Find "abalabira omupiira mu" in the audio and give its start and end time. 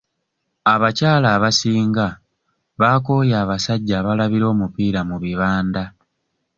4.01-5.17